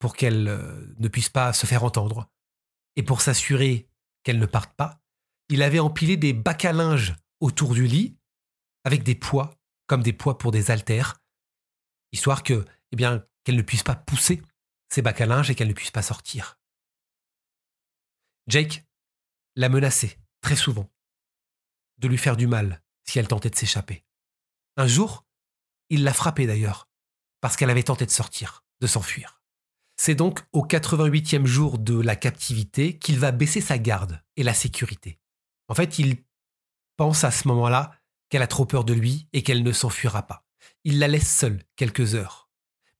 pour 0.00 0.14
qu'elle 0.14 0.48
euh, 0.48 0.94
ne 0.98 1.08
puisse 1.08 1.30
pas 1.30 1.54
se 1.54 1.64
faire 1.64 1.82
entendre. 1.82 2.30
Et 2.96 3.02
pour 3.02 3.22
s'assurer 3.22 3.88
qu'elle 4.22 4.38
ne 4.38 4.44
parte 4.44 4.74
pas, 4.74 5.00
il 5.48 5.62
avait 5.62 5.78
empilé 5.78 6.18
des 6.18 6.34
bacs 6.34 6.66
à 6.66 6.74
linge 6.74 7.16
autour 7.40 7.72
du 7.72 7.86
lit 7.86 8.18
avec 8.84 9.02
des 9.02 9.14
poids, 9.14 9.58
comme 9.86 10.02
des 10.02 10.12
poids 10.12 10.36
pour 10.36 10.52
des 10.52 10.70
haltères, 10.70 11.22
histoire 12.12 12.42
que, 12.42 12.66
eh 12.92 12.96
bien, 12.96 13.24
qu'elle 13.48 13.56
ne 13.56 13.62
puisse 13.62 13.82
pas 13.82 13.94
pousser 13.94 14.42
ces 14.90 15.00
bacs 15.00 15.22
à 15.22 15.24
linge 15.24 15.48
et 15.48 15.54
qu'elle 15.54 15.68
ne 15.68 15.72
puisse 15.72 15.90
pas 15.90 16.02
sortir. 16.02 16.58
Jake 18.46 18.84
l'a 19.56 19.70
menacé 19.70 20.18
très 20.42 20.54
souvent 20.54 20.92
de 21.96 22.08
lui 22.08 22.18
faire 22.18 22.36
du 22.36 22.46
mal 22.46 22.82
si 23.04 23.18
elle 23.18 23.26
tentait 23.26 23.48
de 23.48 23.56
s'échapper. 23.56 24.04
Un 24.76 24.86
jour, 24.86 25.24
il 25.88 26.04
l'a 26.04 26.12
frappée 26.12 26.46
d'ailleurs, 26.46 26.90
parce 27.40 27.56
qu'elle 27.56 27.70
avait 27.70 27.82
tenté 27.82 28.04
de 28.04 28.10
sortir, 28.10 28.66
de 28.82 28.86
s'enfuir. 28.86 29.40
C'est 29.96 30.14
donc 30.14 30.40
au 30.52 30.66
88e 30.66 31.46
jour 31.46 31.78
de 31.78 31.98
la 31.98 32.16
captivité 32.16 32.98
qu'il 32.98 33.18
va 33.18 33.32
baisser 33.32 33.62
sa 33.62 33.78
garde 33.78 34.22
et 34.36 34.42
la 34.42 34.52
sécurité. 34.52 35.18
En 35.68 35.74
fait, 35.74 35.98
il 35.98 36.22
pense 36.98 37.24
à 37.24 37.30
ce 37.30 37.48
moment-là 37.48 37.92
qu'elle 38.28 38.42
a 38.42 38.46
trop 38.46 38.66
peur 38.66 38.84
de 38.84 38.92
lui 38.92 39.26
et 39.32 39.42
qu'elle 39.42 39.62
ne 39.62 39.72
s'enfuira 39.72 40.26
pas. 40.26 40.44
Il 40.84 40.98
la 40.98 41.08
laisse 41.08 41.34
seule 41.34 41.62
quelques 41.76 42.14
heures. 42.14 42.47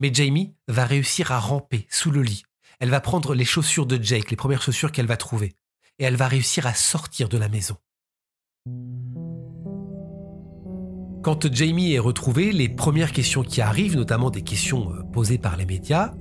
Mais 0.01 0.13
Jamie 0.13 0.55
va 0.69 0.85
réussir 0.85 1.33
à 1.33 1.41
ramper 1.41 1.87
sous 1.91 2.11
le 2.11 2.23
lit. 2.23 2.45
Elle 2.81 2.91
va 2.91 3.01
prendre 3.01 3.35
les 3.35 3.45
chaussures 3.45 3.87
de 3.87 4.03
Jake, 4.03 4.31
les 4.31 4.37
premières 4.37 4.63
chaussures 4.63 4.93
qu'elle 4.93 5.07
va 5.07 5.17
trouver, 5.17 5.57
et 5.99 6.05
elle 6.05 6.17
va 6.17 6.29
réussir 6.29 6.67
à 6.67 6.75
sortir 6.75 7.29
de 7.29 7.39
la 7.39 7.49
maison. 7.49 7.77
Quand 11.23 11.53
Jamie 11.53 11.93
est 11.95 11.99
retrouvée, 11.99 12.53
les 12.53 12.69
premières 12.69 13.13
questions 13.13 13.43
qui 13.43 13.61
arrivent, 13.61 13.97
notamment 13.97 14.31
des 14.31 14.43
questions 14.43 14.93
euh, 14.93 15.03
posées 15.03 15.39
par 15.39 15.57
les 15.57 15.67
médias, 15.67 16.15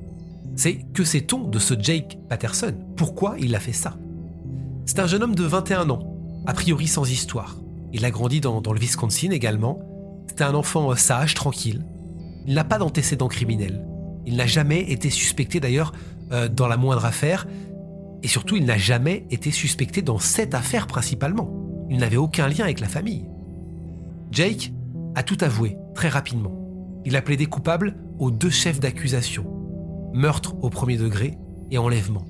c'est 0.56 0.80
que 0.94 1.04
sait-on 1.04 1.44
de 1.48 1.60
ce 1.60 1.76
Jake 1.80 2.18
Patterson? 2.28 2.74
Pourquoi 2.96 3.36
il 3.38 3.54
a 3.56 3.60
fait 3.60 3.74
ça? 3.74 3.96
C'est 4.86 5.00
un 5.00 5.06
jeune 5.08 5.22
homme 5.22 5.36
de 5.36 5.44
21 5.44 5.92
ans, 5.92 6.18
a 6.48 6.54
priori 6.54 6.88
sans 6.88 7.10
histoire. 7.10 7.58
Il 7.94 8.06
a 8.06 8.12
grandi 8.12 8.42
dans, 8.42 8.60
le 8.60 8.80
Wisconsin 8.80 9.30
également. 9.30 9.80
C'était 10.28 10.46
un 10.46 10.56
enfant 10.56 10.96
sage, 10.96 11.36
tranquille. 11.36 11.86
Il 12.48 12.54
n'a 12.54 12.64
pas 12.64 12.78
d'antécédents 12.78 13.28
criminels. 13.28 13.86
Il 14.26 14.38
n'a 14.38 14.48
jamais 14.48 14.90
été 14.92 15.10
suspecté 15.10 15.60
d'ailleurs 15.60 15.92
euh, 16.32 16.48
dans 16.48 16.68
la 16.68 16.78
moindre 16.78 17.06
affaire. 17.06 17.46
Et 18.24 18.28
surtout, 18.30 18.56
il 18.56 18.66
n'a 18.66 18.78
jamais 18.78 19.26
été 19.30 19.52
suspecté 19.52 20.02
dans 20.02 20.18
cette 20.18 20.56
affaire 20.56 20.88
principalement. 20.88 21.50
Il 21.90 21.98
n'avait 21.98 22.18
aucun 22.18 22.48
lien 22.48 22.64
avec 22.64 22.80
la 22.80 22.88
famille. 22.88 23.26
Jake 24.32 24.72
a 25.16 25.24
tout 25.24 25.38
avoué 25.42 25.78
très 25.94 26.08
rapidement. 26.10 26.54
Il 27.06 27.16
a 27.18 27.22
plaidé 27.22 27.46
coupable 27.46 27.96
aux 28.18 28.32
deux 28.32 28.50
chefs 28.50 28.80
d'accusation, 28.80 29.46
meurtre 30.14 30.56
au 30.62 30.70
premier 30.70 30.98
degré 30.98 31.38
et 31.70 31.78
enlèvement. 31.78 32.26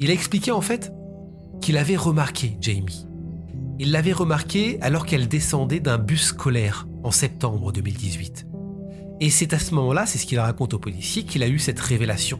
Il 0.00 0.10
a 0.10 0.12
expliqué 0.12 0.50
en 0.50 0.60
fait 0.60 0.92
qu'il 1.60 1.78
avait 1.78 1.96
remarqué 1.96 2.56
Jamie. 2.60 3.06
Il 3.78 3.90
l'avait 3.90 4.12
remarqué 4.12 4.78
alors 4.80 5.06
qu'elle 5.06 5.28
descendait 5.28 5.80
d'un 5.80 5.98
bus 5.98 6.26
scolaire 6.26 6.86
en 7.02 7.10
septembre 7.10 7.72
2018. 7.72 8.46
Et 9.20 9.30
c'est 9.30 9.54
à 9.54 9.58
ce 9.58 9.74
moment-là, 9.74 10.06
c'est 10.06 10.18
ce 10.18 10.26
qu'il 10.26 10.38
raconte 10.38 10.74
aux 10.74 10.78
policiers, 10.78 11.24
qu'il 11.24 11.42
a 11.42 11.48
eu 11.48 11.58
cette 11.58 11.80
révélation. 11.80 12.38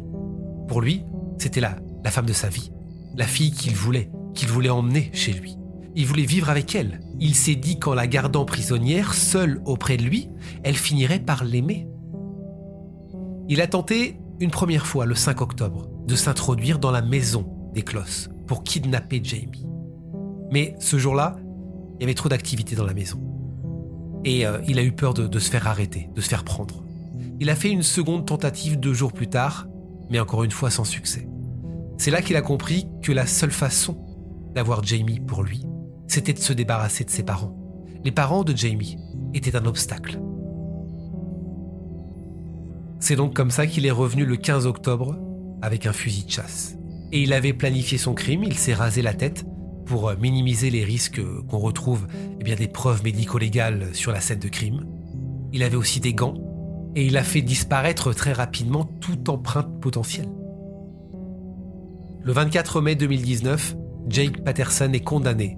Pour 0.68 0.80
lui, 0.80 1.04
c'était 1.38 1.60
la, 1.60 1.76
la 2.04 2.10
femme 2.10 2.26
de 2.26 2.32
sa 2.32 2.48
vie, 2.48 2.70
la 3.14 3.26
fille 3.26 3.50
qu'il 3.50 3.74
voulait, 3.74 4.10
qu'il 4.34 4.48
voulait 4.48 4.70
emmener 4.70 5.10
chez 5.12 5.32
lui. 5.32 5.56
Il 5.94 6.06
voulait 6.06 6.24
vivre 6.24 6.50
avec 6.50 6.74
elle. 6.74 7.00
Il 7.18 7.34
s'est 7.34 7.54
dit 7.54 7.78
qu'en 7.78 7.94
la 7.94 8.06
gardant 8.06 8.44
prisonnière, 8.44 9.14
seule 9.14 9.62
auprès 9.64 9.96
de 9.96 10.02
lui, 10.02 10.28
elle 10.62 10.76
finirait 10.76 11.20
par 11.20 11.42
l'aimer. 11.42 11.88
Il 13.48 13.62
a 13.62 13.66
tenté 13.66 14.18
une 14.40 14.50
première 14.50 14.86
fois 14.86 15.06
le 15.06 15.14
5 15.14 15.40
octobre 15.40 15.88
de 16.06 16.14
s'introduire 16.14 16.78
dans 16.78 16.90
la 16.90 17.00
maison 17.00 17.46
des 17.72 17.82
Closses 17.82 18.28
pour 18.46 18.62
kidnapper 18.62 19.20
Jamie. 19.22 19.66
Mais 20.50 20.76
ce 20.78 20.98
jour-là, 20.98 21.36
il 21.98 22.02
y 22.02 22.04
avait 22.04 22.14
trop 22.14 22.28
d'activité 22.28 22.76
dans 22.76 22.84
la 22.84 22.94
maison. 22.94 23.18
Et 24.26 24.44
euh, 24.44 24.58
il 24.68 24.78
a 24.78 24.82
eu 24.82 24.92
peur 24.92 25.14
de, 25.14 25.26
de 25.26 25.38
se 25.38 25.50
faire 25.50 25.68
arrêter, 25.68 26.10
de 26.14 26.20
se 26.20 26.28
faire 26.28 26.44
prendre. 26.44 26.84
Il 27.38 27.48
a 27.48 27.54
fait 27.54 27.70
une 27.70 27.82
seconde 27.82 28.26
tentative 28.26 28.78
deux 28.78 28.92
jours 28.92 29.12
plus 29.12 29.28
tard, 29.28 29.68
mais 30.10 30.20
encore 30.20 30.44
une 30.44 30.50
fois 30.50 30.68
sans 30.68 30.84
succès. 30.84 31.28
C'est 31.96 32.10
là 32.10 32.20
qu'il 32.20 32.36
a 32.36 32.42
compris 32.42 32.88
que 33.02 33.12
la 33.12 33.26
seule 33.26 33.52
façon 33.52 33.96
d'avoir 34.54 34.82
Jamie 34.82 35.20
pour 35.20 35.42
lui, 35.42 35.64
c'était 36.08 36.32
de 36.32 36.38
se 36.40 36.52
débarrasser 36.52 37.04
de 37.04 37.10
ses 37.10 37.22
parents. 37.22 37.56
Les 38.04 38.10
parents 38.10 38.42
de 38.42 38.54
Jamie 38.54 38.98
étaient 39.32 39.56
un 39.56 39.64
obstacle. 39.64 40.20
C'est 42.98 43.16
donc 43.16 43.34
comme 43.34 43.50
ça 43.50 43.66
qu'il 43.66 43.86
est 43.86 43.90
revenu 43.92 44.24
le 44.24 44.36
15 44.36 44.66
octobre 44.66 45.18
avec 45.62 45.86
un 45.86 45.92
fusil 45.92 46.24
de 46.24 46.30
chasse. 46.30 46.76
Et 47.12 47.22
il 47.22 47.32
avait 47.32 47.52
planifié 47.52 47.98
son 47.98 48.14
crime, 48.14 48.42
il 48.42 48.54
s'est 48.54 48.74
rasé 48.74 49.02
la 49.02 49.14
tête 49.14 49.46
pour 49.86 50.08
euh, 50.08 50.16
minimiser 50.16 50.70
les 50.70 50.84
risques 50.84 51.22
qu'on 51.48 51.58
retrouve 51.58 52.06
eh 52.40 52.54
des 52.54 52.68
preuves 52.68 53.02
médico-légales 53.02 53.94
sur 53.94 54.12
la 54.12 54.20
scène 54.20 54.38
de 54.38 54.48
crime. 54.48 54.86
Il 55.52 55.62
avait 55.62 55.76
aussi 55.76 56.00
des 56.00 56.12
gants 56.12 56.34
et 56.94 57.06
il 57.06 57.16
a 57.16 57.22
fait 57.22 57.42
disparaître 57.42 58.12
très 58.12 58.32
rapidement 58.32 58.84
toute 58.84 59.28
empreinte 59.28 59.80
potentielle. 59.80 60.28
Le 62.22 62.32
24 62.32 62.80
mai 62.80 62.96
2019, 62.96 63.76
Jake 64.08 64.42
Patterson 64.44 64.90
est 64.92 65.04
condamné 65.04 65.56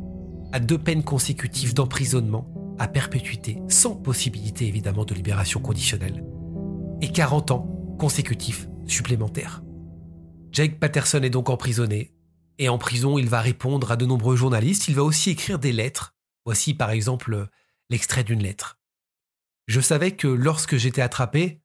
à 0.52 0.60
deux 0.60 0.78
peines 0.78 1.02
consécutives 1.02 1.74
d'emprisonnement 1.74 2.46
à 2.78 2.88
perpétuité, 2.88 3.58
sans 3.68 3.94
possibilité 3.96 4.66
évidemment 4.66 5.04
de 5.04 5.14
libération 5.14 5.60
conditionnelle, 5.60 6.24
et 7.00 7.08
40 7.08 7.50
ans 7.50 7.96
consécutifs 7.98 8.68
supplémentaires. 8.86 9.62
Jake 10.52 10.78
Patterson 10.78 11.20
est 11.22 11.30
donc 11.30 11.50
emprisonné, 11.50 12.12
et 12.58 12.68
en 12.68 12.78
prison 12.78 13.18
il 13.18 13.28
va 13.28 13.40
répondre 13.40 13.90
à 13.90 13.96
de 13.96 14.06
nombreux 14.06 14.36
journalistes, 14.36 14.88
il 14.88 14.94
va 14.94 15.04
aussi 15.04 15.30
écrire 15.30 15.58
des 15.58 15.72
lettres. 15.72 16.14
Voici 16.44 16.74
par 16.74 16.90
exemple 16.90 17.48
l'extrait 17.90 18.24
d'une 18.24 18.42
lettre. 18.42 18.78
Je 19.66 19.80
savais 19.80 20.16
que 20.16 20.28
lorsque 20.28 20.76
j'étais 20.76 21.02
attrapé, 21.02 21.60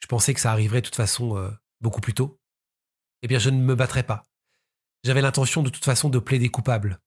je 0.00 0.06
pensais 0.06 0.34
que 0.34 0.40
ça 0.40 0.52
arriverait 0.52 0.80
de 0.80 0.86
toute 0.86 0.96
façon 0.96 1.36
euh, 1.36 1.50
beaucoup 1.80 2.00
plus 2.00 2.14
tôt. 2.14 2.40
Eh 3.22 3.28
bien, 3.28 3.38
je 3.38 3.50
ne 3.50 3.60
me 3.60 3.74
battrai 3.74 4.02
pas. 4.02 4.24
J'avais 5.04 5.22
l'intention 5.22 5.62
de 5.62 5.70
toute 5.70 5.84
façon 5.84 6.08
de 6.08 6.18
plaider 6.18 6.48
coupable. 6.48 7.00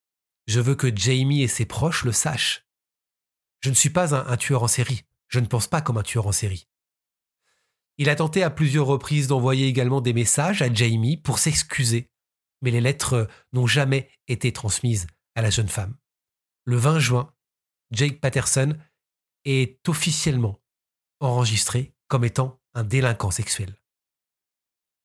Je 0.47 0.59
veux 0.59 0.75
que 0.75 0.95
Jamie 0.95 1.43
et 1.43 1.47
ses 1.47 1.65
proches 1.65 2.03
le 2.03 2.11
sachent. 2.11 2.65
Je 3.61 3.69
ne 3.69 3.75
suis 3.75 3.89
pas 3.89 4.15
un, 4.15 4.37
tueur 4.37 4.63
en 4.63 4.67
série. 4.67 5.03
Je 5.27 5.39
ne 5.39 5.45
pense 5.45 5.67
pas 5.67 5.81
comme 5.81 5.97
un 5.97 6.03
tueur 6.03 6.27
en 6.27 6.31
série. 6.31 6.67
Il 7.97 8.09
a 8.09 8.15
tenté 8.15 8.43
à 8.43 8.49
plusieurs 8.49 8.87
reprises 8.87 9.27
d'envoyer 9.27 9.67
également 9.67 10.01
des 10.01 10.13
messages 10.13 10.61
à 10.61 10.73
Jamie 10.73 11.17
pour 11.17 11.39
s'excuser, 11.39 12.09
mais 12.62 12.72
les 12.72 12.82
lettres 12.82 13.27
n'ont 13.53 13.68
jamais 13.68 14.10
été 14.27 14.51
transmises 14.51 15.08
à 15.36 15.41
la 15.41 15.50
jeune 15.50 15.70
femme. 15.70 15.96
Le 16.65 16.77
20 16.77 17.00
juin, 17.00 17.34
Jake 17.91 18.20
Patterson 18.20 18.75
est 19.46 19.88
officiellement 19.88 20.62
enregistré 21.20 21.94
comme 22.08 22.25
étant 22.25 22.60
un 22.74 22.84
délinquant 22.84 23.32
sexuel. 23.32 23.75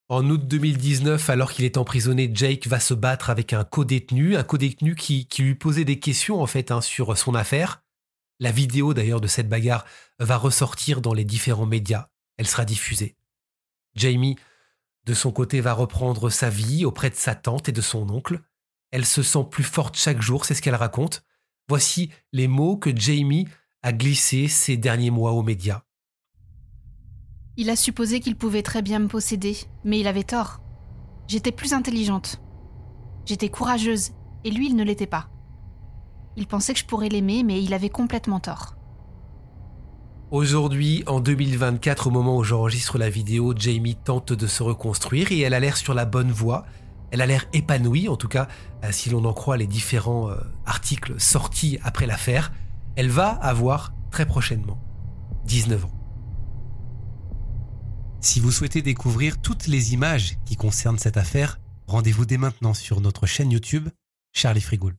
En 0.09 0.29
août 0.31 0.47
2019, 0.47 1.31
alors 1.31 1.53
qu'il 1.53 1.65
est 1.65 1.77
emprisonné, 1.77 2.31
Jake 2.33 2.69
va 2.69 2.79
se 2.79 2.95
battre 2.95 3.29
avec 3.29 3.53
un 3.53 3.65
co-détenu, 3.65 4.37
un 4.37 4.45
co-détenu 4.45 4.95
qui, 4.95 5.27
lui 5.39 5.57
posait 5.57 5.85
des 5.85 5.99
questions 5.99 6.41
en 6.41 6.47
fait 6.47 6.71
hein, 6.71 6.81
sur 6.81 7.19
son 7.19 7.35
affaire. 7.35 7.83
La 8.39 8.53
vidéo 8.53 8.95
d'ailleurs 8.95 9.21
de 9.21 9.27
cette 9.27 9.49
bagarre 9.49 9.85
va 10.21 10.37
ressortir 10.37 11.01
dans 11.01 11.13
les 11.13 11.25
différents 11.25 11.67
médias. 11.67 12.09
Elle 12.37 12.47
sera 12.47 12.65
diffusée. 12.65 13.17
Jamie, 13.97 14.37
de 15.07 15.15
son 15.15 15.31
côté, 15.31 15.61
va 15.61 15.73
reprendre 15.73 16.31
sa 16.31 16.51
vie 16.51 16.85
auprès 16.85 17.11
de 17.11 17.15
sa 17.15 17.35
tante 17.35 17.69
et 17.69 17.73
de 17.73 17.81
son 17.81 18.11
oncle. 18.11 18.41
Elle 18.91 19.07
se 19.07 19.23
sent 19.23 19.47
plus 19.51 19.65
forte 19.65 19.97
chaque 19.97 20.21
jour, 20.21 20.45
c'est 20.45 20.55
ce 20.55 20.63
qu'elle 20.63 20.75
raconte. 20.75 21.23
Voici 21.69 22.11
les 22.33 22.49
mots 22.49 22.77
que 22.77 22.95
Jamie 22.95 23.47
a 23.83 23.93
glissés 23.93 24.49
ces 24.49 24.77
derniers 24.77 25.11
mois 25.11 25.33
aux 25.33 25.43
médias. 25.43 25.83
Il 27.57 27.71
a 27.71 27.77
supposé 27.77 28.21
qu'il 28.21 28.37
pouvait 28.37 28.63
très 28.63 28.83
bien 28.83 28.99
me 28.99 29.09
posséder, 29.09 29.57
mais 29.85 29.99
il 29.99 30.09
avait 30.09 30.25
tort. 30.25 30.61
J'étais 31.27 31.53
plus 31.53 31.73
intelligente. 31.73 32.41
J'étais 33.25 33.49
courageuse, 33.49 34.13
et 34.45 34.51
lui, 34.51 34.67
il 34.69 34.77
ne 34.77 34.85
l'était 34.85 35.07
pas. 35.07 35.31
Il 36.37 36.47
pensait 36.47 36.75
que 36.75 36.81
je 36.81 36.85
pourrais 36.85 37.09
l'aimer, 37.09 37.43
mais 37.43 37.63
il 37.63 37.73
avait 37.73 37.89
complètement 37.89 38.41
tort. 38.41 38.77
Aujourd'hui, 40.33 41.05
en 41.07 41.21
2024, 41.21 42.09
au 42.09 42.11
moment 42.11 42.37
où 42.37 42.43
j'enregistre 42.43 42.99
la 42.99 43.09
vidéo, 43.09 43.55
Jamie 43.57 43.95
tente 43.95 44.33
de 44.33 44.49
se 44.49 44.65
reconstruire 44.65 45.31
et 45.31 45.39
elle 45.39 45.55
a 45.55 45.61
l'air 45.61 45.77
sur 45.77 45.95
la 45.95 46.05
bonne 46.05 46.33
voie. 46.33 46.67
Elle 47.13 47.21
a 47.21 47.27
l'air 47.27 47.47
épanouie, 47.53 48.09
en 48.09 48.17
tout 48.17 48.27
cas, 48.27 48.49
euh, 48.83 48.89
si 48.91 49.09
l'on 49.09 49.25
en 49.25 49.33
croit 49.33 49.57
les 49.57 49.69
différents 49.69 50.29
euh, 50.29 50.37
articles 50.65 51.15
sortis 51.21 51.79
après 51.85 52.07
l'affaire. 52.07 52.53
Elle 52.97 53.09
va 53.09 53.29
avoir 53.29 53.93
très 54.11 54.27
prochainement 54.27 54.81
19 55.45 55.85
ans. 55.85 55.93
Si 58.21 58.41
vous 58.41 58.51
souhaitez 58.51 58.83
découvrir 58.83 59.41
toutes 59.41 59.69
les 59.69 59.95
images 59.95 60.39
qui 60.45 60.57
concernent 60.57 60.99
cette 60.99 61.19
affaire, 61.19 61.61
rendez-vous 61.87 62.27
dès 62.27 62.39
maintenant 62.39 62.75
sur 62.75 63.01
notre 63.01 63.27
chaîne 63.27 63.53
YouTube 63.53 63.91
Charlie 64.33 64.61
Frigoul. 64.61 64.97